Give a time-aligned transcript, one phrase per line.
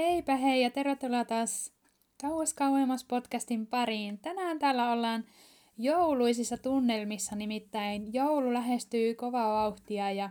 [0.00, 1.72] Heipä hei ja tervetuloa taas
[2.22, 4.18] Kauas kauemmas podcastin pariin.
[4.18, 5.24] Tänään täällä ollaan
[5.78, 10.30] jouluisissa tunnelmissa, nimittäin joulu lähestyy kovaa vauhtia ja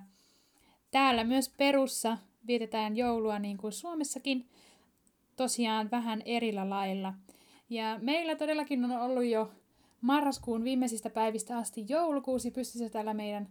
[0.92, 4.50] täällä myös Perussa vietetään joulua niin kuin Suomessakin
[5.36, 7.14] tosiaan vähän erillä lailla.
[7.70, 9.52] Ja meillä todellakin on ollut jo
[10.02, 13.50] marraskuun viimeisistä päivistä asti joulukuusi pystyssä täällä meidän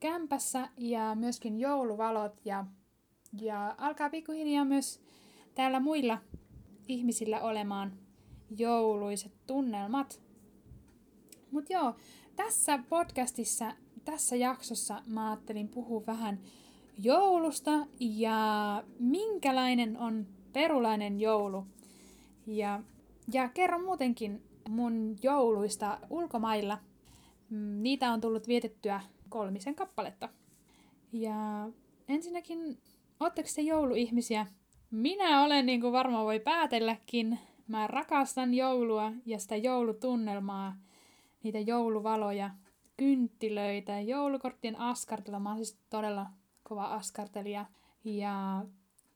[0.00, 2.64] kämpässä ja myöskin jouluvalot ja,
[3.40, 5.06] ja alkaa pikkuhiljaa myös
[5.56, 6.18] täällä muilla
[6.88, 7.92] ihmisillä olemaan
[8.56, 10.20] jouluiset tunnelmat.
[11.50, 11.94] Mutta joo,
[12.36, 13.72] tässä podcastissa,
[14.04, 16.40] tässä jaksossa mä ajattelin puhua vähän
[16.98, 21.66] joulusta ja minkälainen on perulainen joulu.
[22.46, 22.82] Ja,
[23.32, 26.78] ja kerron muutenkin mun jouluista ulkomailla.
[27.50, 30.28] Mm, niitä on tullut vietettyä kolmisen kappaletta.
[31.12, 31.68] Ja
[32.08, 32.78] ensinnäkin,
[33.20, 34.46] ootteko te jouluihmisiä?
[34.96, 40.76] Minä olen, niin kuin varmaan voi päätelläkin, mä rakastan joulua ja sitä joulutunnelmaa,
[41.42, 42.50] niitä jouluvaloja,
[42.96, 45.40] kynttilöitä, joulukorttien askartelua.
[45.40, 46.26] Mä oon siis todella
[46.62, 47.66] kova askartelija.
[48.04, 48.64] Ja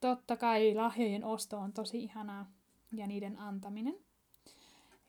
[0.01, 2.51] totta kai lahjojen osto on tosi ihanaa
[2.93, 3.95] ja niiden antaminen.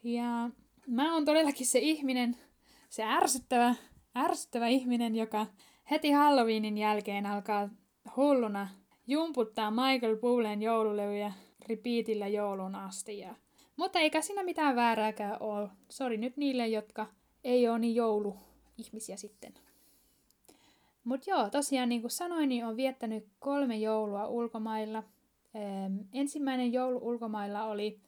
[0.04, 0.50] Ja
[0.88, 2.38] mä oon todellakin se ihminen,
[2.90, 3.76] se ärsyttävä,
[4.18, 5.48] ärsyttävä ihminen, joka
[5.92, 7.70] heti Halloweenin jälkeen alkaa
[8.16, 11.34] hulluna jumputtaa Michael Bullen joululevyjä
[11.70, 13.20] repeatillä joulun asti.
[13.20, 13.36] Ja...
[13.76, 15.70] Mutta eikä siinä mitään väärääkään ole.
[15.90, 17.08] Sori nyt niille, jotka
[17.44, 19.54] ei ole niin jouluihmisiä sitten.
[21.04, 25.04] Mutta joo, tosiaan niin kuin sanoin, niin on viettänyt kolme joulua ulkomailla.
[25.56, 28.00] Ähm, ensimmäinen joulu ulkomailla oli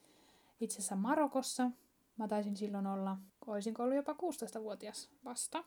[0.59, 1.71] itse asiassa Marokossa.
[2.17, 5.63] Mä taisin silloin olla, olisinko ollut jopa 16-vuotias vasta.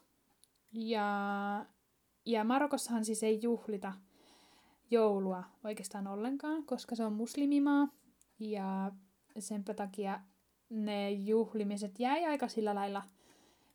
[0.73, 1.67] Ja,
[2.25, 3.93] ja Marokossahan siis ei juhlita
[4.91, 7.89] joulua oikeastaan ollenkaan, koska se on muslimimaa.
[8.39, 8.93] Ja
[9.39, 10.21] sen takia
[10.71, 13.03] ne juhlimiset jäi aika sillä lailla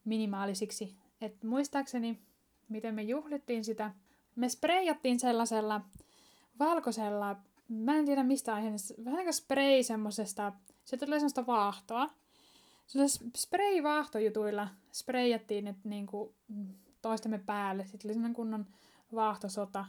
[0.06, 0.96] minimaalisiksi.
[1.22, 2.20] Et muistaakseni,
[2.70, 3.92] miten me juhlittiin sitä,
[4.36, 5.82] me spreijattiin sellaisella
[6.60, 7.36] valkoisella,
[7.70, 10.54] mä en tiedä mistä aiheesta, vähän kuin spray semmosesta,
[10.86, 12.10] se tulee semmoista vaahtoa.
[12.88, 16.36] Sellaisella spray-vaahtojutuilla spreijattiin nyt niinku
[17.02, 17.86] toistemme päälle.
[17.86, 18.66] Sitten oli sellainen kunnon
[19.16, 19.86] vaahtosota.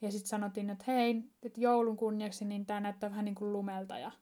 [0.00, 3.98] Ja sitten sanottiin, että hei, että joulun kunniaksi niin tämä näyttää vähän niin kuin lumelta
[3.98, 4.12] ja,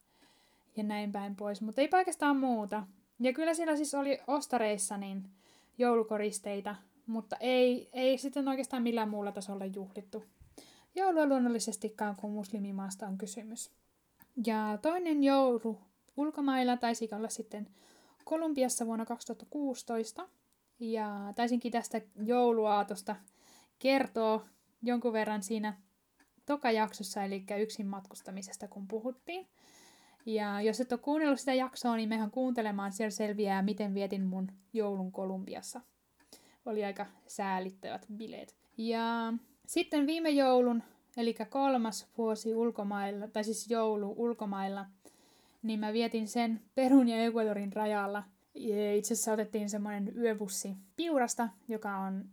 [0.77, 1.62] ja näin päin pois.
[1.62, 2.87] Mutta ei oikeastaan muuta.
[3.21, 5.31] Ja kyllä siellä siis oli ostareissa niin
[5.79, 6.77] joulukoristeita,
[7.07, 10.25] mutta ei, ei sitten oikeastaan millään muulla tasolla juhlittu.
[10.95, 13.71] Joulua luonnollisestikaan, kun muslimimaasta on kysymys.
[14.47, 15.79] Ja toinen joulu
[16.17, 17.69] ulkomailla taisi olla sitten
[18.25, 20.29] Kolumbiassa vuonna 2016.
[20.81, 23.17] Ja taisinkin tästä jouluaatosta
[23.79, 24.47] kertoa
[24.84, 25.77] jonkun verran siinä
[26.47, 29.47] tokajaksossa, eli yksin matkustamisesta, kun puhuttiin.
[30.27, 34.53] Ja jos et ole kuunnellut sitä jaksoa, niin mehän kuuntelemaan, siellä selviää, miten vietin mun
[34.73, 35.81] joulun Kolumbiassa.
[36.67, 38.56] Oli aika säälittävät bileet.
[38.77, 39.33] Ja
[39.67, 40.83] sitten viime joulun,
[41.17, 44.87] eli kolmas vuosi ulkomailla, tai siis joulu ulkomailla,
[45.62, 48.23] niin mä vietin sen Perun ja Ecuadorin rajalla.
[48.94, 52.25] Itse asiassa otettiin semmoinen yöbussi Piurasta, joka on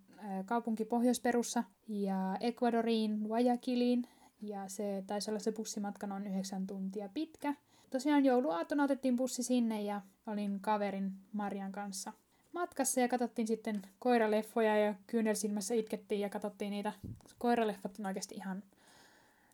[0.45, 4.03] kaupunki Pohjoisperussa, ja Ecuadoriin, Guayaquiliin,
[4.41, 7.53] ja se taisi olla se bussimatka noin yhdeksän tuntia pitkä.
[7.89, 12.13] Tosiaan jouluaattona otettiin bussi sinne ja olin kaverin Marian kanssa
[12.51, 16.93] matkassa ja katsottiin sitten koiraleffoja ja kyynelsilmässä itkettiin ja katsottiin niitä.
[17.37, 18.63] Koiraleffat on oikeasti ihan...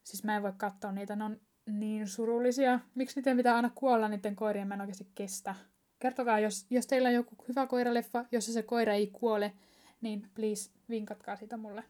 [0.03, 2.79] Siis mä en voi katsoa niitä, ne on niin surullisia.
[2.95, 5.55] Miksi niiden pitää aina kuolla niiden koirien, mä en oikeasti kestä.
[5.99, 9.53] Kertokaa, jos, jos teillä on joku hyvä koiraleffa, jossa se koira ei kuole,
[10.01, 11.83] niin please vinkatkaa sitä mulle.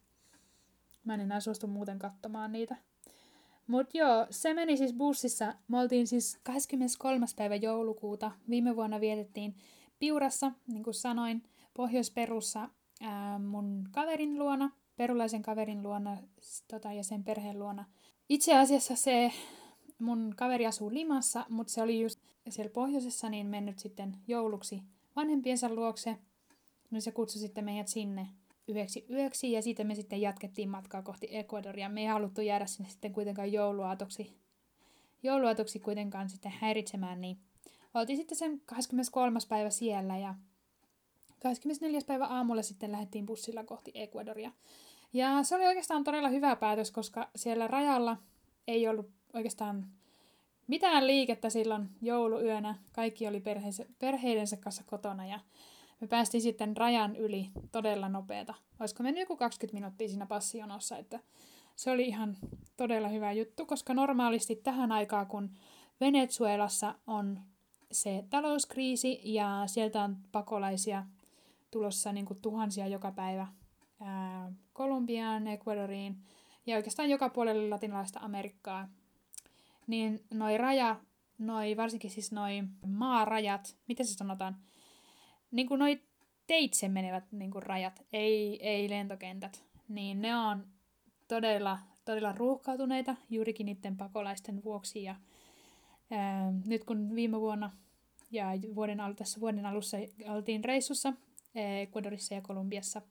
[1.04, 2.76] Mä en enää suostu muuten katsomaan niitä.
[3.68, 5.54] Mut joo, se meni siis bussissa.
[5.68, 7.26] Me oltiin siis 23.
[7.36, 8.32] päivä joulukuuta.
[8.50, 9.56] Viime vuonna vietettiin
[10.00, 12.70] Piurassa, niin kuin sanoin, Pohjoisperussa
[13.02, 16.18] ää, mun kaverin luona, perulaisen kaverin luona
[16.68, 17.86] tota, ja sen perheen luona.
[18.30, 19.32] Itse asiassa se
[20.00, 24.84] mun kaveri asuu Limassa, mutta se oli just siellä pohjoisessa niin mennyt sitten jouluksi
[25.16, 26.18] vanhempiensa luokse.
[26.92, 28.28] No se kutsui sitten meidät sinne
[28.68, 31.90] yhdeksi yöksi ja siitä me sitten jatkettiin matkaa kohti Ecuadoria.
[31.90, 34.38] Me ei haluttu jäädä sinne sitten kuitenkaan jouluaatoksi,
[35.24, 37.38] jouluaatoksi kuitenkaan sitten häiritsemään, niin
[37.94, 39.40] oltiin sitten sen 23.
[39.50, 40.36] päivä siellä ja
[41.42, 42.02] 24.
[42.08, 44.52] päivä aamulla sitten lähdettiin bussilla kohti Ecuadoria.
[45.14, 48.18] Ja se oli oikeastaan todella hyvä päätös, koska siellä rajalla
[48.68, 49.88] ei ollut oikeastaan
[50.68, 52.76] mitään liikettä silloin jouluyönä.
[52.92, 53.44] Kaikki oli
[54.00, 55.40] perheidensä kanssa kotona ja
[56.02, 58.54] me päästiin sitten rajan yli todella nopeeta.
[58.80, 61.20] Olisiko mennyt joku 20 minuuttia siinä passionossa, että
[61.76, 62.38] se oli ihan
[62.78, 65.50] todella hyvä juttu, koska normaalisti tähän aikaan, kun
[66.02, 67.40] Venezuelassa on
[67.92, 71.06] se talouskriisi ja sieltä on pakolaisia
[71.72, 73.48] tulossa niin kuin tuhansia joka päivä
[74.02, 76.18] ää, Kolumbiaan, Ecuadoriin
[76.66, 78.90] ja oikeastaan joka puolelle latinalaista Amerikkaa,
[79.88, 80.96] niin noi raja,
[81.38, 84.58] noi, varsinkin siis noi maarajat, miten se sanotaan,
[85.52, 86.02] niin kuin noi
[86.48, 90.68] teitse menevät niin kuin rajat, ei, ei lentokentät, niin ne on
[91.28, 95.04] todella, todella ruuhkautuneita juurikin niiden pakolaisten vuoksi.
[95.04, 95.16] Ja,
[96.12, 97.72] ää, nyt kun viime vuonna
[98.32, 99.98] ja vuoden, tässä vuoden alussa
[100.28, 101.14] oltiin reissussa
[101.82, 103.02] Ecuadorissa ja Kolumbiassa,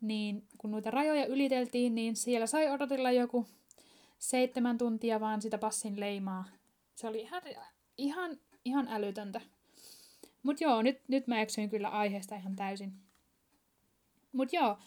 [0.00, 3.46] niin kun noita rajoja yliteltiin, niin siellä sai odotella joku
[4.18, 6.44] seitsemän tuntia vaan sitä passin leimaa.
[6.94, 7.42] Se oli ihan,
[7.98, 9.40] ihan, ihan älytöntä.
[10.42, 12.92] Mut joo, nyt, nyt mä eksyin kyllä aiheesta ihan täysin.
[14.32, 14.78] Mut joo,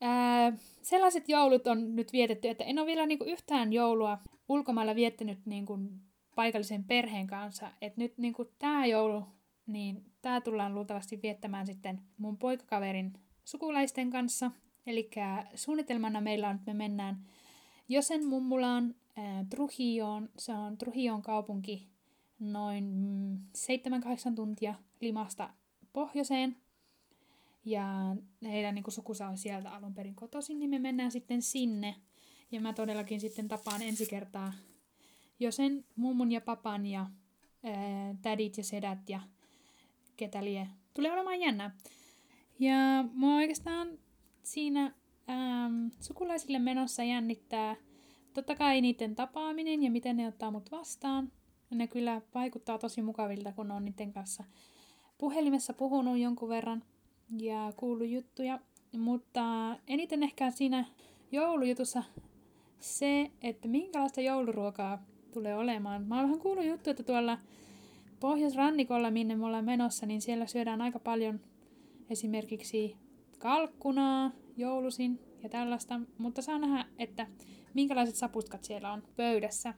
[0.00, 0.52] ää,
[0.82, 5.78] sellaiset joulut on nyt vietetty, että en ole vielä niinku yhtään joulua ulkomailla viettänyt niinku
[6.34, 7.70] paikallisen perheen kanssa.
[7.80, 9.24] Et nyt niinku tää joulu,
[9.66, 13.12] niin tää tullaan luultavasti viettämään sitten mun poikakaverin
[13.44, 14.50] sukulaisten kanssa.
[14.86, 15.10] Eli
[15.54, 17.24] suunnitelmana meillä on, että me mennään
[17.88, 20.28] Josen mummulaan äh, Trujilloon.
[20.38, 21.88] Se on Trujillon kaupunki
[22.38, 23.38] noin mm,
[24.32, 25.50] 7-8 tuntia Limasta
[25.92, 26.56] pohjoiseen.
[27.64, 31.96] Ja heidän niin sukusa on sieltä alun perin kotoisin, niin me mennään sitten sinne.
[32.52, 34.52] Ja mä todellakin sitten tapaan ensi kertaa
[35.40, 37.06] jo sen mummun ja papan ja
[37.64, 39.20] ää, tädit ja sedät ja
[40.16, 40.68] ketä lie.
[40.94, 41.70] Tulee olemaan jännä.
[42.58, 43.88] Ja mua oikeastaan
[44.42, 44.84] siinä
[45.30, 47.76] äm, sukulaisille menossa jännittää
[48.34, 51.32] totta kai niiden tapaaminen ja miten ne ottaa mut vastaan.
[51.70, 54.44] Ne kyllä vaikuttaa tosi mukavilta, kun on niiden kanssa
[55.18, 56.82] puhelimessa puhunut jonkun verran
[57.38, 58.60] ja kuullut juttuja.
[58.98, 60.84] Mutta eniten ehkä siinä
[61.32, 62.02] joulujutussa
[62.80, 65.02] se, että minkälaista jouluruokaa
[65.32, 66.06] tulee olemaan.
[66.06, 67.38] Mä oon vähän kuullut juttu, että tuolla
[68.20, 71.40] pohjoisrannikolla, minne me ollaan menossa, niin siellä syödään aika paljon
[72.10, 72.96] esimerkiksi
[73.38, 77.26] kalkkunaa joulusin ja tällaista, mutta saa nähdä, että
[77.74, 79.74] minkälaiset sapuskat siellä on pöydässä.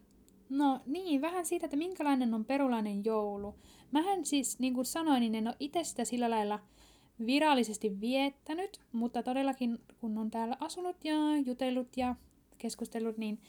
[0.51, 3.55] No niin, vähän siitä, että minkälainen on perulainen joulu.
[3.91, 6.61] Mähän siis, niin kuin sanoin, niin en ole itse sitä sillä lailla
[7.27, 11.15] virallisesti viettänyt, mutta todellakin kun on täällä asunut ja
[11.47, 12.15] jutellut ja
[12.59, 13.41] keskustellut, niin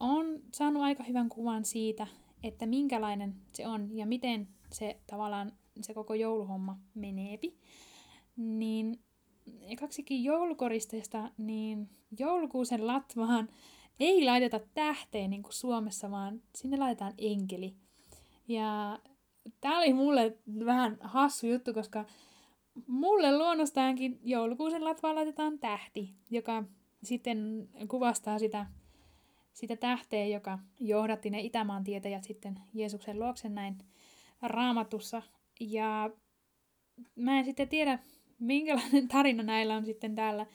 [0.00, 2.06] on saanut aika hyvän kuvan siitä,
[2.42, 7.56] että minkälainen se on ja miten se tavallaan se koko jouluhomma meneepi.
[8.36, 9.00] Niin
[9.60, 11.88] ekaksikin joulukoristeesta, niin
[12.18, 13.48] joulukuusen latvaan
[14.00, 17.74] ei laiteta tähteen niin kuin Suomessa, vaan sinne laitetaan enkeli.
[18.48, 18.98] Ja
[19.60, 22.04] tämä oli mulle vähän hassu juttu, koska
[22.86, 26.64] mulle luonnostaankin joulukuusen latvaan laitetaan tähti, joka
[27.02, 28.66] sitten kuvastaa sitä,
[29.52, 33.78] sitä tähteä, joka johdatti ne Itämaan tietäjät sitten Jeesuksen luokse näin
[34.42, 35.22] raamatussa.
[35.60, 36.10] Ja
[37.16, 37.98] mä en sitten tiedä,
[38.38, 40.46] minkälainen tarina näillä on sitten täällä,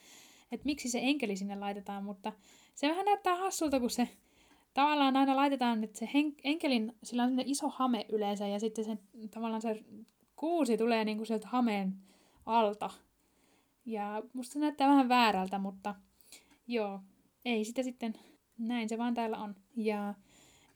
[0.52, 2.32] että miksi se enkeli sinne laitetaan, mutta
[2.78, 4.08] se vähän näyttää hassulta, kun se
[4.74, 8.98] tavallaan aina laitetaan, että se hen- enkelin, sillä on iso hame yleensä ja sitten se,
[9.30, 9.84] tavallaan se
[10.36, 11.94] kuusi tulee niinku sieltä hameen
[12.46, 12.90] alta.
[13.86, 15.94] Ja musta se näyttää vähän väärältä, mutta
[16.66, 17.00] joo,
[17.44, 18.14] ei sitä sitten,
[18.58, 19.54] näin se vaan täällä on.
[19.76, 20.14] Ja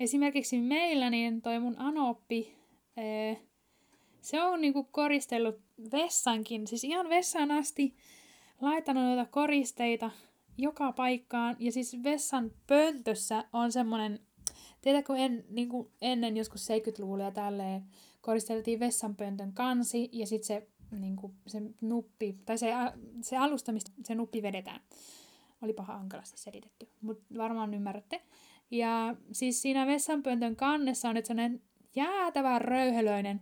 [0.00, 2.54] esimerkiksi meillä, niin toi mun anoppi,
[2.96, 3.42] ee,
[4.20, 5.60] se on niinku koristellut
[5.92, 7.94] vessankin, siis ihan vessaan asti
[8.60, 10.10] laitanut noita koristeita
[10.58, 11.56] joka paikkaan.
[11.58, 14.18] Ja siis vessan pöntössä on semmonen,
[14.80, 17.84] tiedätkö en, niin kuin ennen joskus 70-luvulla ja tälleen
[18.20, 22.72] koristeltiin vessanpöntön kansi ja sitten se, niin kuin, se nuppi, tai se,
[23.20, 24.80] se alusta, mistä se nuppi vedetään.
[25.62, 28.22] Oli paha hankalasti selitetty, mutta varmaan ymmärrätte.
[28.70, 31.62] Ja siis siinä vessanpöntön kannessa on nyt sellainen
[31.94, 33.40] jäätävän röyhelöinen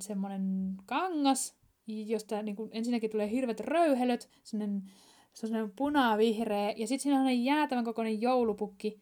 [0.00, 4.90] semmoinen kangas, josta niin kuin ensinnäkin tulee hirvet röyhelöt, semmoinen,
[5.34, 9.00] semmoinen punavihreä, ja sitten siinä on jäätävän kokoinen joulupukki.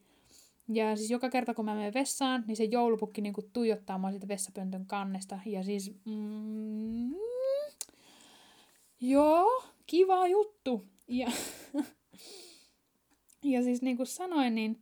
[0.67, 4.11] Ja siis joka kerta kun mä menen vessaan, niin se joulupukki niin kuin tuijottaa mua
[4.11, 5.39] siitä vessapöntön kannesta.
[5.45, 7.15] Ja siis, mm,
[9.01, 10.85] joo, kiva juttu.
[11.07, 11.31] Ja,
[13.43, 14.81] ja siis niin kuin sanoin, niin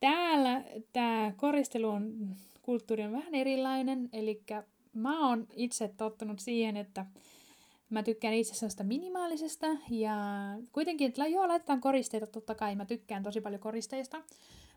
[0.00, 4.42] täällä tämä koristelu on, kulttuuri on vähän erilainen, eli
[4.92, 7.06] mä oon itse tottunut siihen, että
[7.90, 10.16] mä tykkään itse asiassa minimaalisesta ja
[10.72, 14.22] kuitenkin, että joo, laitetaan koristeita, totta kai mä tykkään tosi paljon koristeista,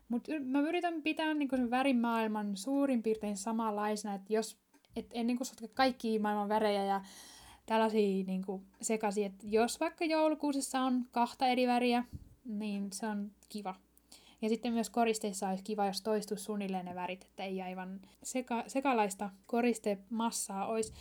[0.08, 4.58] mutta mä yritän pitää niin sen värimaailman suurin piirtein samanlaisena, että jos
[4.96, 7.00] et en niin sotke kaikki maailman värejä ja
[7.66, 8.44] tällaisia niin
[8.80, 12.04] sekaisin, että jos vaikka joulukuusessa on kahta eri väriä,
[12.44, 13.74] niin se on kiva.
[14.42, 18.64] Ja sitten myös koristeissa olisi kiva, jos toistuisi suunnilleen ne värit, että ei aivan seka,
[18.66, 20.92] sekalaista koristemassaa olisi.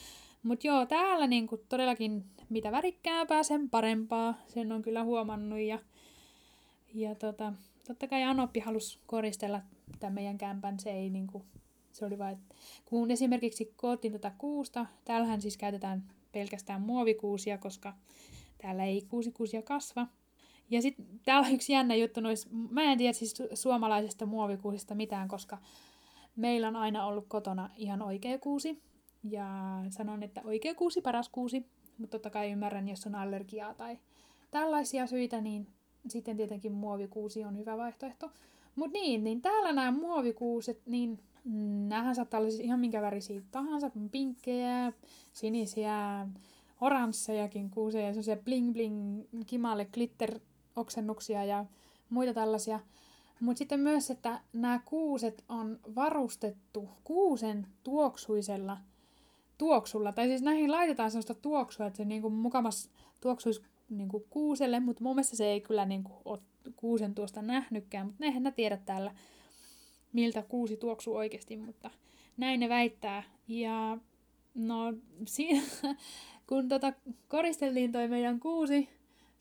[0.44, 4.34] Mutta joo, täällä niinku todellakin mitä värikkäämpää, sen parempaa.
[4.48, 5.60] Sen on kyllä huomannut.
[5.60, 5.80] Ja,
[6.94, 7.54] ja tota,
[7.88, 9.62] totta kai Anoppi halusi koristella
[10.00, 10.80] tämän meidän kämpän.
[10.80, 11.46] Se ei niinku,
[11.92, 12.38] se oli vain,
[12.86, 17.94] kun esimerkiksi koottiin tätä kuusta, täällähän siis käytetään pelkästään muovikuusia, koska
[18.58, 20.08] täällä ei kuusikuusia kasva.
[20.70, 25.28] Ja sitten täällä on yksi jännä juttu nois, mä en tiedä siis suomalaisesta muovikuusista mitään,
[25.28, 25.58] koska
[26.36, 28.82] meillä on aina ollut kotona ihan oikea kuusi.
[29.30, 29.48] Ja
[29.90, 31.66] sanon, että oikea kuusi, paras kuusi.
[31.98, 33.98] Mutta totta kai ymmärrän, jos on allergiaa tai
[34.52, 35.68] tällaisia syitä, niin
[36.08, 38.32] sitten tietenkin muovikuusi on hyvä vaihtoehto.
[38.76, 41.20] Mutta niin, niin täällä nämä muovikuuset, niin
[41.88, 44.94] näähän saattaa olla siis ihan minkä värisiä tahansa, pinkkejä,
[45.34, 46.28] sinisiä,
[46.82, 50.40] oranssejakin kuuseja, semmoisia bling bling kimalle glitter
[50.76, 51.66] oksennuksia ja
[52.10, 52.80] muita tällaisia.
[53.40, 58.78] Mutta sitten myös, että nämä kuuset on varustettu kuusen tuoksuisella
[59.64, 60.12] tuoksulla.
[60.12, 62.90] Tai siis näihin laitetaan sellaista tuoksua, että se niinku mukamas
[63.22, 66.40] tuoksuisi niinku kuuselle, mutta mun mielestä se ei kyllä niinku ole
[66.76, 68.08] kuusen tuosta nähnytkään.
[68.08, 69.16] Mutta eihän ne tiedä täällä,
[70.14, 71.90] miltä kuusi tuoksuu oikeasti, mutta
[72.38, 73.24] näin ne väittää.
[73.48, 73.98] Ja
[74.56, 74.94] no
[75.28, 75.62] siinä,
[76.50, 76.94] kun tota
[77.28, 78.90] koristeltiin toi meidän kuusi,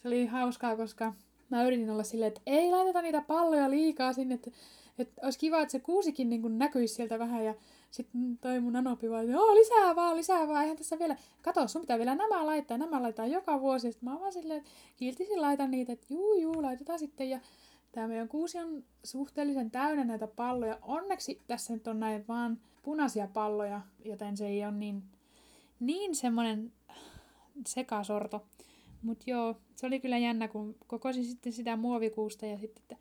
[0.02, 1.14] se oli hauskaa, koska
[1.50, 4.50] mä yritin olla silleen, että ei laiteta niitä palloja liikaa sinne, että,
[4.98, 7.54] että olisi kiva, että se kuusikin niin kuin näkyisi sieltä vähän ja
[7.92, 11.80] sitten toi mun anopi vaan, että lisää vaan, lisää vaan, eihän tässä vielä, kato, sun
[11.80, 13.92] pitää vielä nämä laittaa, nämä laittaa joka vuosi.
[13.92, 17.30] Sitten mä vaan silleen, että kiltisin laitan niitä, että juu, juu, laitetaan sitten.
[17.30, 17.40] Ja
[17.92, 20.78] tämä meidän kuusi on suhteellisen täynnä näitä palloja.
[20.82, 25.02] Onneksi tässä nyt on näin vaan punaisia palloja, joten se ei ole niin,
[25.80, 26.72] niin semmoinen
[27.66, 28.46] sekasorto.
[29.02, 32.96] Mutta joo, se oli kyllä jännä, kun kokosin sitten sitä muovikuusta ja sitten, että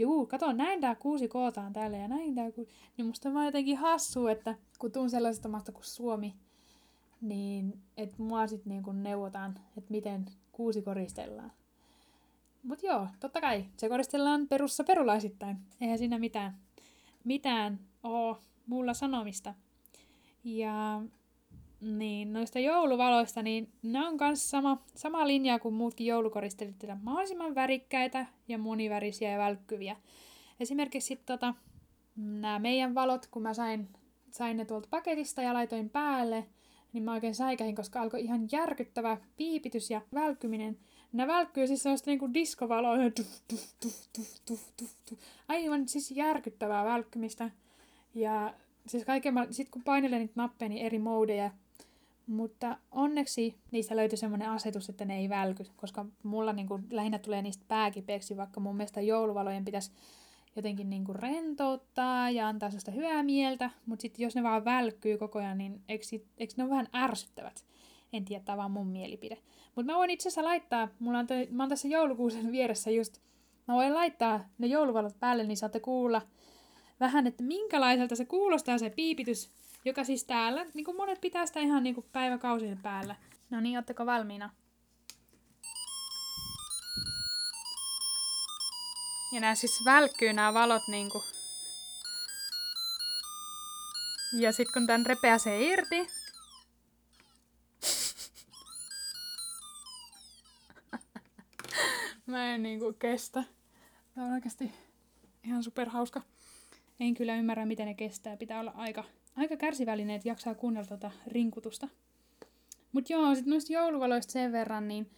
[0.00, 2.70] juu, kato, näin tämä kuusi kootaan täällä ja näin tämä kuusi.
[2.96, 6.34] Niin musta on vaan jotenkin hassu, että kun tuun sellaisesta maasta kuin Suomi,
[7.20, 11.52] niin että mua sitten niin kun neuvotaan, että miten kuusi koristellaan.
[12.62, 15.56] Mutta joo, totta kai, se koristellaan perussa perulaisittain.
[15.80, 16.58] Eihän siinä mitään,
[17.24, 19.54] mitään oo mulla sanomista.
[20.44, 21.02] Ja
[21.80, 27.54] niin, noista jouluvaloista, niin ne on myös sama, sama linja kuin muutkin joulukoristelit, että mahdollisimman
[27.54, 29.96] värikkäitä ja monivärisiä ja välkkyviä.
[30.60, 31.54] Esimerkiksi tota,
[32.16, 33.88] nämä meidän valot, kun mä sain,
[34.30, 36.46] sain ne tuolta paketista ja laitoin päälle,
[36.92, 40.78] niin mä oikein säikähin, koska alkoi ihan järkyttävä piipitys ja välkkyminen.
[41.12, 42.96] Nämä välkkyy siis sellaista niinku diskovaloa,
[45.48, 47.50] aivan siis järkyttävää välkkymistä.
[48.14, 48.54] Ja
[48.86, 51.50] siis kaiken, sit kun painelen niitä nappeja, niin eri modeja,
[52.30, 57.18] mutta onneksi niistä löytyi semmoinen asetus, että ne ei välky, koska mulla niin kuin lähinnä
[57.18, 59.92] tulee niistä pääkipeäksi, vaikka mun mielestä jouluvalojen pitäisi
[60.56, 65.18] jotenkin niin kuin rentouttaa ja antaa sellaista hyvää mieltä, mutta sitten jos ne vaan välkkyy
[65.18, 66.04] koko ajan, niin eikö,
[66.38, 67.64] eikö ne ole vähän ärsyttävät?
[68.12, 69.38] En tiedä, tämä on vaan mun mielipide.
[69.76, 73.18] Mutta mä voin itse asiassa laittaa, mulla on, te, mä oon tässä joulukuusen vieressä just,
[73.68, 76.22] mä voin laittaa ne jouluvalot päälle, niin saatte kuulla
[77.00, 79.50] vähän, että minkälaiselta se kuulostaa se piipitys,
[79.84, 83.16] joka siis täällä, niin kuin monet pitää sitä ihan niin päiväkausien päällä.
[83.50, 84.50] No niin, ootteko valmiina?
[89.32, 91.22] Ja nämä siis välkkyy nämä valot niinku.
[94.32, 96.06] Ja sitten kun tän repeäsee irti.
[102.26, 103.44] Mä en niinku kestä.
[104.14, 104.72] Tämä on oikeasti
[105.44, 106.22] ihan superhauska.
[107.00, 108.36] En kyllä ymmärrä, miten ne kestää.
[108.36, 109.04] Pitää olla aika
[109.36, 111.88] aika kärsivällinen, että jaksaa kuunnella tota rinkutusta.
[112.92, 115.10] Mut joo, sitten noista jouluvaloista sen verran, niin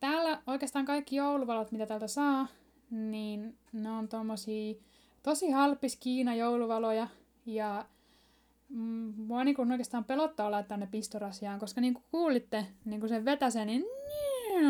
[0.00, 2.48] täällä oikeastaan kaikki jouluvalot, mitä täältä saa,
[2.90, 4.74] niin ne on tommosia
[5.22, 7.08] tosi halpis Kiina jouluvaloja
[7.46, 7.86] ja
[8.68, 13.24] mm, mua niinku oikeastaan pelottaa laittaa ne pistorasiaan, koska niin kuin kuulitte, niin kuin sen
[13.24, 13.84] vetäsee, niin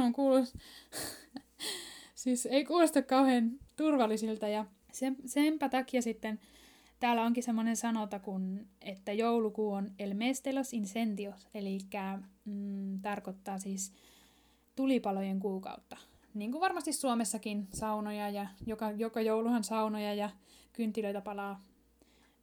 [0.05, 0.55] on kuulus...
[2.15, 6.41] siis ei kuulosta kauhean turvallisilta ja sen, senpä takia sitten
[7.01, 11.79] Täällä onkin semmoinen sanota, kun, että joulukuu on el mes de los incendios, eli
[12.45, 13.93] mm, tarkoittaa siis
[14.77, 15.97] tulipalojen kuukautta.
[16.35, 20.31] Niin kuin varmasti Suomessakin saunoja ja joka, joka jouluhan saunoja ja
[20.73, 21.63] kynttilöitä palaa,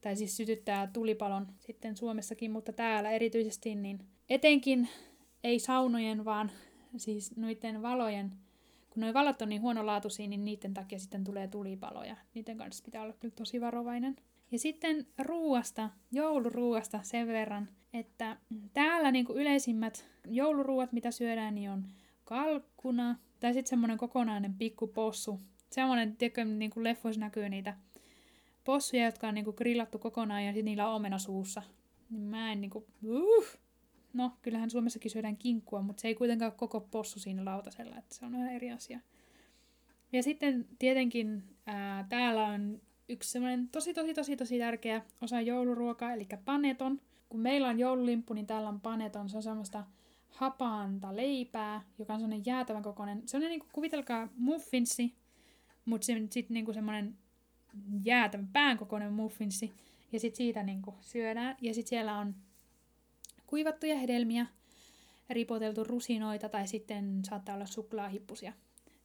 [0.02, 4.90] tai siis sytyttää tulipalon sitten Suomessakin, mutta täällä erityisesti niin etenkin
[5.44, 6.52] ei saunojen, vaan
[6.98, 8.32] siis noiden valojen,
[8.90, 12.16] kun nuo valot on niin huonolaatuisia, niin niiden takia sitten tulee tulipaloja.
[12.34, 14.16] Niiden kanssa pitää olla kyllä tosi varovainen.
[14.54, 18.38] Ja sitten ruuasta, jouluruuasta sen verran, että
[18.74, 21.86] täällä niin kuin yleisimmät jouluruuat, mitä syödään, niin on
[22.24, 25.40] kalkkuna, tai sitten semmoinen kokonainen pikku possu,
[25.74, 27.78] Semmoinen, tiedätkö, niin kuin leffoissa näkyy niitä
[28.64, 31.64] possuja, jotka on niin kuin grillattu kokonaan ja sitten niillä on omena suussa.
[32.10, 33.46] Niin mä en niinku, uh.
[34.14, 38.16] No, kyllähän Suomessakin syödään kinkkua, mutta se ei kuitenkaan ole koko possu siinä lautasella, että
[38.16, 39.00] se on ihan eri asia.
[40.12, 46.14] Ja sitten tietenkin ää, täällä on yksi semmoinen tosi, tosi, tosi, tosi tärkeä osa jouluruokaa,
[46.14, 47.02] eli paneton.
[47.30, 49.30] Kun meillä on joululimppu, niin täällä on paneton.
[49.30, 49.84] Se on semmoista
[50.30, 53.24] hapaanta leipää, joka on semmoinen jäätävän kokoinen.
[53.26, 55.14] Se on niin kuin kuvitelkaa muffinsi,
[55.86, 57.18] mutta se sitten niin semmoinen
[58.04, 59.72] jäätävän pään kokoinen muffinsi.
[60.12, 61.58] Ja sitten siitä niin kuin syödään.
[61.62, 62.36] Ja sitten siellä on
[63.48, 64.46] kuivattuja hedelmiä,
[65.30, 68.54] ripoteltu rusinoita tai sitten saattaa olla suklaahippusia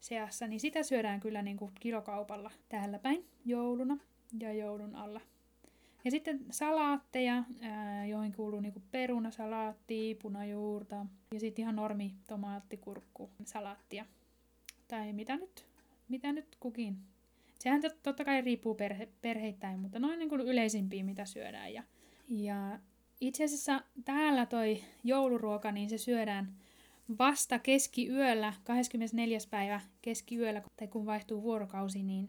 [0.01, 3.99] seassa, niin sitä syödään kyllä niin kuin kilokaupalla täällä päin jouluna
[4.41, 5.21] ja joulun alla.
[6.05, 14.07] Ja sitten salaatteja, ää, joihin kuuluu niinku perunasalaatti, punajuurta ja sitten ihan normi tomaattikurkku salaattia.
[14.89, 15.65] Tai mitä nyt,
[16.09, 16.97] mitä nyt kukin.
[17.59, 21.75] Sehän tot, totta kai riippuu perhe, perheittäin, mutta noin niin kuin yleisimpiä, mitä syödään.
[21.75, 21.83] Ja,
[22.29, 22.79] ja
[23.21, 26.55] itse asiassa täällä toi jouluruoka, niin se syödään
[27.19, 29.39] vasta keskiyöllä, 24.
[29.51, 32.29] päivä keskiyöllä, tai kun vaihtuu vuorokausi, niin,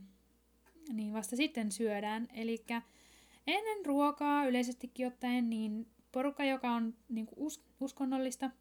[0.94, 2.28] niin vasta sitten syödään.
[2.34, 2.66] Eli
[3.48, 8.52] ennen ruokaa yleisestikin ottaen, niin porukka, joka on niin us- uskonnollista,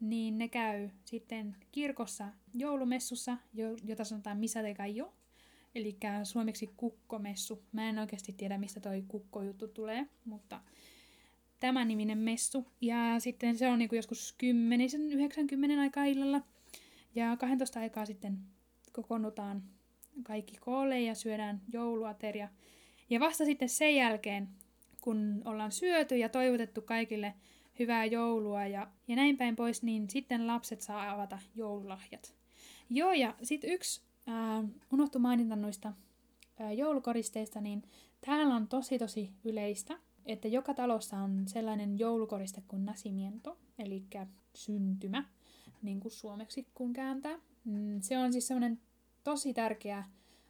[0.00, 3.36] niin ne käy sitten kirkossa joulumessussa,
[3.84, 5.12] jota sanotaan Misa de Gallo,
[5.74, 7.62] eli suomeksi kukkomessu.
[7.72, 10.60] Mä en oikeasti tiedä, mistä toi kukkojuttu tulee, mutta
[11.64, 12.66] tämä niminen messu.
[12.80, 14.36] Ja sitten se on niin kuin joskus
[15.76, 16.40] 10-90 aikaa illalla.
[17.14, 18.38] Ja 12 aikaa sitten
[18.92, 19.62] kokoonnutaan
[20.22, 22.48] kaikki koolle ja syödään jouluateria.
[23.10, 24.48] Ja vasta sitten sen jälkeen,
[25.00, 27.34] kun ollaan syöty ja toivotettu kaikille
[27.78, 32.34] hyvää joulua ja, ja näin päin pois, niin sitten lapset saa avata joululahjat.
[32.90, 35.92] Joo, ja sitten yksi äh, unohtu mainita noista
[36.60, 37.82] äh, joulukoristeista, niin
[38.26, 44.04] täällä on tosi tosi yleistä, että joka talossa on sellainen joulukoriste kuin nasimiento, eli
[44.54, 45.24] syntymä,
[45.82, 47.38] niin kuin suomeksi kun kääntää.
[47.64, 48.80] Mm, se on siis sellainen
[49.24, 50.04] tosi tärkeä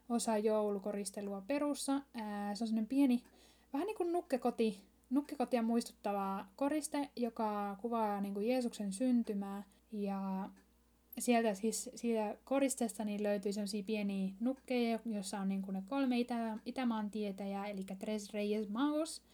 [0.09, 2.03] osa joulukoristelua perussa.
[2.55, 3.23] Se on sellainen pieni,
[3.73, 9.63] vähän niin kuin nukkekoti, nukkekotia muistuttava koriste, joka kuvaa niin kuin Jeesuksen syntymää.
[9.93, 10.51] Ja
[11.19, 16.19] sieltä siis siitä koristeesta niin löytyy sellaisia pieniä nukkeja, joissa on niin kuin ne kolme
[16.19, 19.23] itä, Itämaan tietäjää, eli Tres Reyes Magos–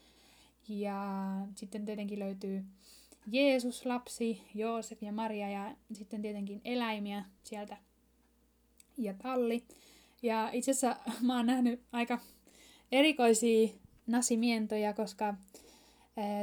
[0.68, 1.06] ja
[1.54, 2.64] sitten tietenkin löytyy
[3.32, 7.76] Jeesus, lapsi, Joosef ja Maria ja sitten tietenkin eläimiä sieltä
[8.98, 9.64] ja talli.
[10.22, 10.96] Ja itse asiassa
[11.26, 12.18] mä oon nähnyt aika
[12.92, 13.68] erikoisia
[14.06, 15.34] nasimientoja, koska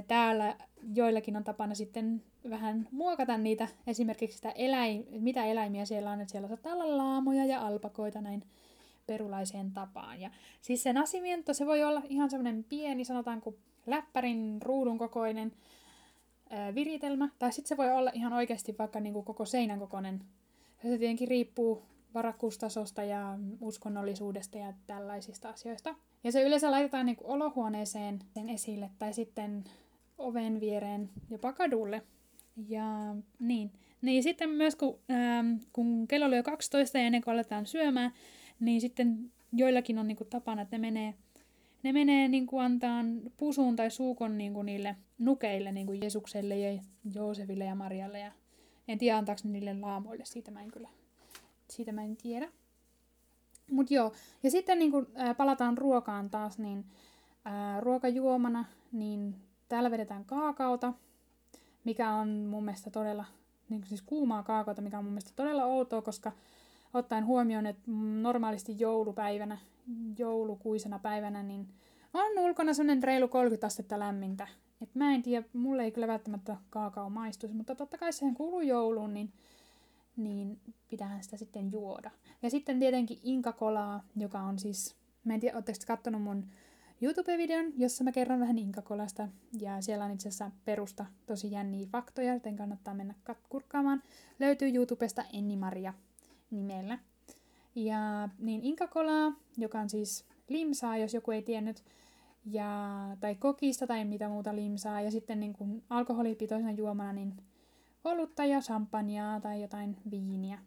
[0.08, 0.56] täällä
[0.96, 6.32] joillakin on tapana sitten vähän muokata niitä, esimerkiksi sitä eläim, mitä eläimiä siellä on, että
[6.32, 8.44] siellä saattaa olla laamoja ja alpakoita näin
[9.08, 10.22] perulaiseen tapaan.
[10.22, 13.54] Ja siis se nasimiento, se voi olla ihan semmoinen pieni, sanotaanko
[13.88, 15.52] läppärin ruudun kokoinen
[16.50, 20.24] ää, viritelmä, tai sitten se voi olla ihan oikeasti vaikka niin kuin koko seinän kokoinen.
[20.82, 25.96] Se tietenkin riippuu varakkuustasosta ja uskonnollisuudesta ja tällaisista asioista.
[26.24, 29.64] Ja se yleensä laitetaan niin kuin olohuoneeseen sen esille tai sitten
[30.18, 32.02] oven viereen jopa kadulle.
[32.68, 33.72] Ja niin.
[34.02, 38.12] Niin sitten myös kun, ähm, kun kello jo 12 ja ennen kuin aletaan syömään,
[38.60, 41.14] niin sitten joillakin on niin kuin tapana, että ne menee
[41.84, 43.04] ne menee niin kuin antaa
[43.38, 46.82] pusuun tai suukon niin kuin niille nukeille, niin kuin Jeesukselle ja
[47.14, 48.20] Joosefille ja Marialle.
[48.20, 48.32] Ja
[48.88, 50.90] en tiedä, antaako ne niille laamoille, siitä mä en kyllä,
[51.70, 52.50] siitä mä en tiedä.
[53.72, 54.14] Mut joo,
[54.44, 56.86] ja sitten niin kun, ää, palataan ruokaan taas, niin
[57.46, 59.36] ää, ruokajuomana, niin
[59.70, 60.94] täällä vedetään kaakaota,
[61.84, 63.26] mikä on mun mielestä todella,
[63.70, 66.32] niin siis kuumaa kaakaota, mikä on mun mielestä todella outoa, koska
[66.94, 69.58] ottaen huomioon, että normaalisti joulupäivänä
[70.18, 71.68] joulukuisena päivänä, niin
[72.14, 74.48] on ulkona sellainen reilu 30 astetta lämmintä.
[74.82, 78.62] Et mä en tiedä, mulle ei kyllä välttämättä kaakao maistuisi, mutta totta kai sehän kuuluu
[78.62, 79.34] jouluun, niin,
[80.18, 82.12] niin pitäähän sitä sitten juoda.
[82.42, 86.48] Ja sitten tietenkin inkakolaa, joka on siis, mä en tiedä, ootteko katsonut mun
[87.02, 89.28] YouTube-videon, jossa mä kerron vähän inkakolasta,
[89.60, 93.14] ja siellä on itse asiassa perusta tosi jänniä faktoja, joten kannattaa mennä
[93.50, 94.04] kurkkaamaan.
[94.40, 95.94] Löytyy YouTubesta Enni Maria
[96.52, 97.00] nimellä.
[97.78, 101.84] Ja niin inkakolaa, joka on siis limsaa, jos joku ei tiennyt,
[102.46, 105.02] ja, tai kokista tai mitä muuta limsaa.
[105.02, 107.34] Ja sitten niin kuin alkoholipitoisena juomana niin
[108.04, 110.60] olutta ja champagnea tai jotain viiniä.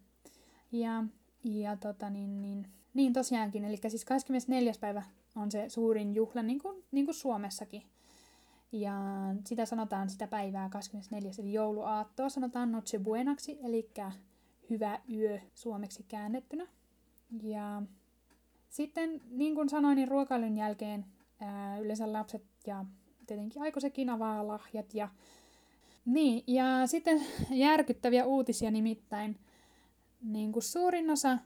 [0.73, 1.05] Ja,
[1.45, 4.73] ja tota niin, niin, niin tosiaankin, eli siis 24.
[4.81, 5.03] päivä
[5.37, 7.83] on se suurin juhla, niin kuin, niin kuin Suomessakin.
[8.73, 8.95] Ja
[9.47, 11.31] sitä sanotaan sitä päivää 24.
[11.39, 13.91] eli jouluaattoa sanotaan Noche Buenaksi, eli
[14.71, 16.67] hyvä yö suomeksi käännettynä.
[17.43, 17.83] Ja
[18.69, 21.07] sitten, niin kuin sanoin, niin ruokailun jälkeen
[21.41, 22.85] ää, yleensä lapset ja
[23.27, 24.95] tietenkin aikuisekin avaa lahjat.
[24.95, 25.09] Ja,
[26.05, 29.39] niin, ja sitten järkyttäviä uutisia nimittäin.
[30.23, 31.39] Niin kuin suurin osa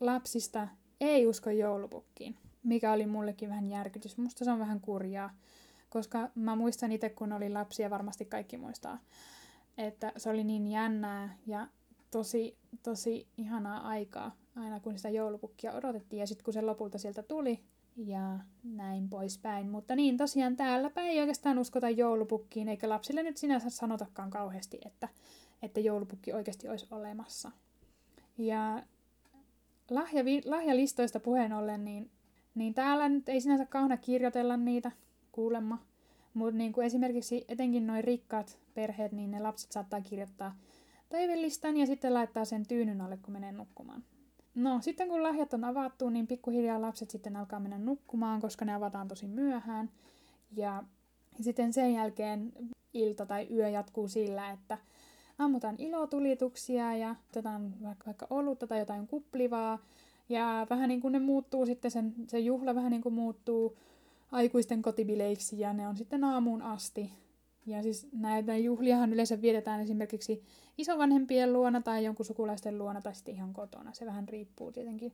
[0.00, 0.68] lapsista
[1.00, 4.18] ei usko joulupukkiin, mikä oli mullekin vähän järkytys.
[4.18, 5.34] Musta se on vähän kurjaa,
[5.88, 8.98] koska mä muistan itse, kun oli lapsia, varmasti kaikki muistaa,
[9.78, 11.68] että se oli niin jännää ja
[12.10, 16.20] tosi, tosi ihanaa aikaa, aina kun sitä joulupukkia odotettiin.
[16.20, 17.60] Ja sitten kun se lopulta sieltä tuli,
[17.96, 19.70] ja näin poispäin.
[19.70, 25.08] Mutta niin, tosiaan täälläpä ei oikeastaan uskota joulupukkiin, eikä lapsille nyt sinänsä sanotakaan kauheasti, että,
[25.62, 27.50] että joulupukki oikeasti olisi olemassa.
[28.38, 28.82] Ja
[29.90, 32.10] lahja, lahjalistoista puheen ollen, niin,
[32.54, 34.92] niin täällä nyt ei sinänsä kauna kirjoitella niitä
[35.32, 35.78] kuulemma.
[36.34, 40.56] Mutta niin kuin esimerkiksi etenkin noin rikkaat perheet, niin ne lapset saattaa kirjoittaa
[41.08, 44.04] toivelistan ja sitten laittaa sen tyynyn alle, kun menee nukkumaan.
[44.56, 48.74] No, sitten kun lahjat on avattu, niin pikkuhiljaa lapset sitten alkaa mennä nukkumaan, koska ne
[48.74, 49.90] avataan tosi myöhään.
[50.56, 50.84] Ja
[51.40, 52.52] sitten sen jälkeen
[52.94, 54.78] ilta tai yö jatkuu sillä, että
[55.38, 59.78] ammutaan ilotulituksia ja otetaan vaikka olutta tai jotain kuplivaa.
[60.28, 63.76] Ja vähän niin kuin ne muuttuu sitten, sen, se juhla vähän niin kuin muuttuu
[64.32, 67.12] aikuisten kotibileiksi ja ne on sitten aamuun asti.
[67.66, 70.42] Ja siis näitä juhliahan yleensä vietetään esimerkiksi
[70.78, 73.92] isovanhempien luona tai jonkun sukulaisten luona tai sitten ihan kotona.
[73.92, 75.12] Se vähän riippuu tietenkin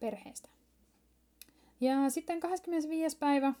[0.00, 0.48] perheestä.
[1.80, 3.18] Ja sitten 25.
[3.18, 3.54] päivä,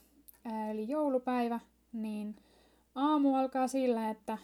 [0.70, 1.60] eli joulupäivä,
[1.92, 2.36] niin
[2.94, 4.38] aamu alkaa sillä, että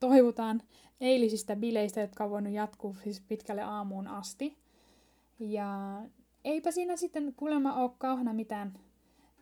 [0.00, 0.62] toivotaan
[1.00, 4.56] eilisistä bileistä, jotka on voinut jatkuu siis pitkälle aamuun asti.
[5.38, 6.02] Ja
[6.44, 8.72] eipä siinä sitten kuulemma ole kauhana mitään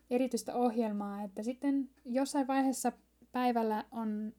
[0.09, 2.91] erityistä ohjelmaa, että sitten jossain vaiheessa
[3.31, 4.33] päivällä on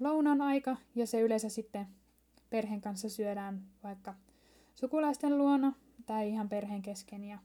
[0.00, 1.86] lounan aika ja se yleensä sitten
[2.50, 4.14] perheen kanssa syödään vaikka
[4.74, 5.72] sukulaisten luona
[6.06, 7.24] tai ihan perheen kesken.
[7.24, 7.38] Ja,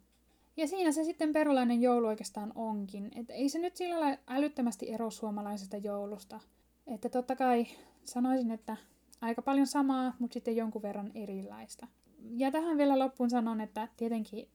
[0.58, 3.12] ja siinä se sitten perulainen joulu oikeastaan onkin.
[3.16, 6.40] Et ei se nyt sillä lailla älyttömästi ero suomalaisesta joulusta.
[6.88, 7.68] Että totta kai
[8.06, 8.78] sanoisin, että
[9.22, 11.88] aika paljon samaa, mutta sitten jonkun verran erilaista.
[12.36, 14.48] Ja tähän vielä loppuun sanon, että tietenkin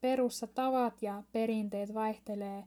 [0.00, 2.64] perussa tavat ja perinteet vaihtelee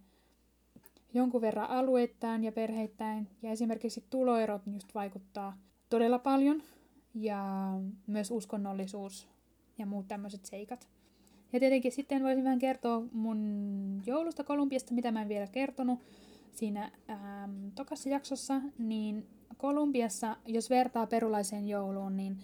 [1.13, 3.27] jonkun verran alueittain ja perheittäin.
[3.41, 5.57] Ja esimerkiksi tuloerot just vaikuttaa
[5.89, 6.63] todella paljon
[7.13, 7.69] ja
[8.07, 9.27] myös uskonnollisuus
[9.77, 10.87] ja muut tämmöiset seikat.
[11.53, 15.99] Ja tietenkin sitten voisin vähän kertoa mun joulusta Kolumbiasta, mitä mä en vielä kertonut
[16.51, 22.37] siinä ähm, tokassa jaksossa, niin Kolumbiassa, jos vertaa perulaiseen jouluun, niin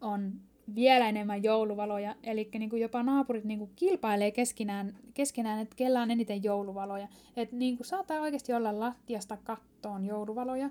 [0.00, 0.40] on
[0.74, 2.14] vielä enemmän jouluvaloja.
[2.22, 7.08] Eli niin kuin jopa naapurit niin kuin kilpailee keskenään, keskenään, että kellä on eniten jouluvaloja.
[7.36, 10.70] Et niin kuin saattaa oikeasti olla lattiasta kattoon jouluvaloja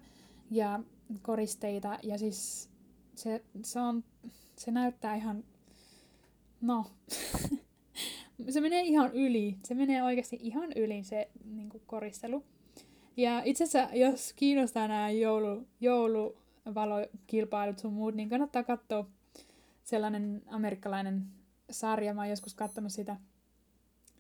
[0.52, 0.80] ja
[1.22, 2.00] koristeita.
[2.04, 2.70] Ja siis
[3.16, 4.04] se, se, on,
[4.56, 5.44] se näyttää ihan,
[6.62, 6.86] no,
[8.50, 9.58] se menee ihan yli.
[9.64, 12.44] Se menee oikeasti ihan yli se niin kuin koristelu.
[13.18, 19.06] Ja itse asiassa, jos kiinnostaa nämä joulu, jouluvalokilpailut sun muut, niin kannattaa katsoa
[19.88, 21.28] sellainen amerikkalainen
[21.72, 23.16] sarja, mä oon joskus katsonut sitä,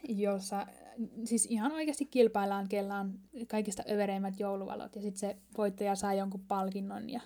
[0.07, 0.67] jossa
[1.23, 6.45] siis ihan oikeasti kilpaillaan, kella on kaikista övereimmät jouluvalot, ja sitten se voittaja saa jonkun
[6.47, 7.21] palkinnon, ja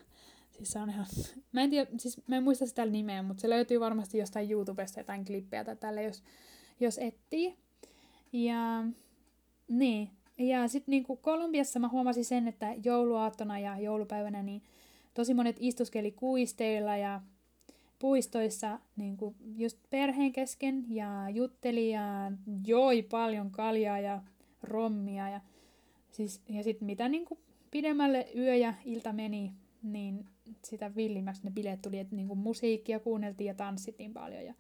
[0.51, 1.06] siis se on ihan,
[1.51, 4.99] mä en tiedä, siis mä en muista sitä nimeä, mutta se löytyy varmasti jostain YouTubesta
[4.99, 6.23] jotain klippejä tai tälle, jos,
[6.80, 7.58] jos etsii.
[8.34, 8.84] Ja
[9.67, 14.63] niin, ja sitten niinku Kolumbiassa mä huomasin sen, että jouluaattona ja joulupäivänä niin
[15.13, 17.21] tosi monet istuskeli kuisteilla ja
[18.01, 22.31] puistoissa niin kuin just perheen kesken ja jutteli ja
[22.65, 24.21] joi paljon kaljaa ja
[24.63, 25.29] rommia.
[25.29, 25.41] Ja,
[26.11, 27.39] siis, ja sitten mitä niin kuin
[27.71, 30.25] pidemmälle yö ja ilta meni, niin
[30.63, 34.45] sitä villimmäksi ne bileet tuli, että niin kuin musiikkia kuunneltiin ja tanssittiin paljon.
[34.45, 34.53] Ja,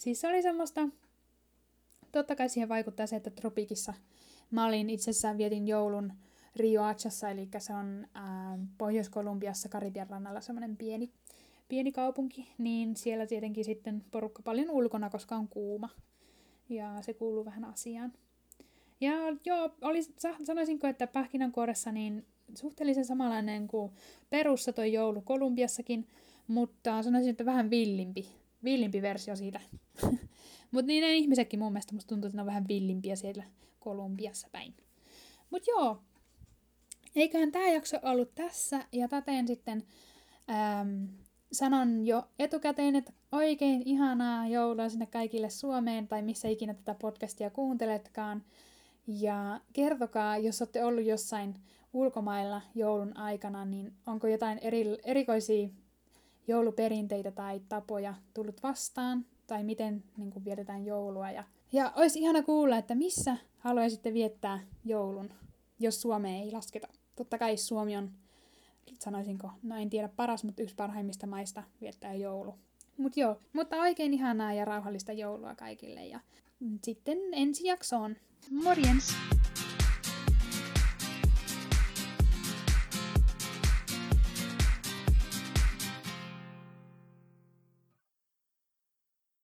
[0.00, 0.88] siis se oli semmoista,
[2.12, 3.94] totta kai siihen vaikuttaa se, että Tropikissa
[4.50, 6.12] mä olin itsessään vietin joulun
[6.56, 11.10] Rio Achassa, eli se on ää, Pohjois-Kolumbiassa Karibian rannalla semmoinen pieni
[11.68, 15.88] pieni kaupunki, niin siellä tietenkin sitten porukka paljon ulkona, koska on kuuma.
[16.68, 18.12] Ja se kuuluu vähän asiaan.
[19.00, 19.12] Ja
[19.44, 20.02] joo, oli,
[20.44, 23.92] sanoisinko, että pähkinänkuoressa niin suhteellisen samanlainen kuin
[24.30, 26.08] perussa toi joulu Kolumbiassakin,
[26.46, 28.28] mutta sanoisin, että vähän villimpi,
[28.64, 29.60] villimpi versio siitä.
[30.72, 33.44] mutta niin ne ihmisetkin mun mielestä musta tuntuu, että ne on vähän villimpiä siellä
[33.78, 34.74] Kolumbiassa päin.
[35.50, 36.02] Mutta joo,
[37.16, 39.84] eiköhän tämä jakso ollut tässä, ja täten sitten
[41.52, 47.50] sanon jo etukäteen, että oikein ihanaa joulua sinne kaikille Suomeen tai missä ikinä tätä podcastia
[47.50, 48.42] kuunteletkaan.
[49.06, 51.54] Ja kertokaa, jos olette ollut jossain
[51.92, 55.68] ulkomailla joulun aikana, niin onko jotain eri, erikoisia
[56.48, 61.30] jouluperinteitä tai tapoja tullut vastaan, tai miten niin kuin, vietetään joulua.
[61.30, 65.30] Ja, ja olisi ihana kuulla, että missä haluaisitte viettää joulun,
[65.78, 66.88] jos Suomeen ei lasketa.
[67.16, 68.10] Totta kai Suomi on,
[69.00, 72.54] sanoisinko, no en tiedä paras, mutta yksi parhaimmista maista viettää joulu.
[72.96, 76.20] Mut joo, mutta oikein ihanaa ja rauhallista joulua kaikille ja
[76.84, 78.16] sitten ensi jaksoon.
[78.50, 79.37] Morjens!